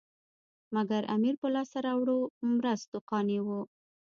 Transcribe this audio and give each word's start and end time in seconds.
مګر 0.75 1.01
امیر 1.15 1.35
په 1.41 1.47
لاسته 1.55 1.79
راوړو 1.87 2.17
مرستو 2.55 2.97
قانع 3.09 3.39
وو. 3.47 3.61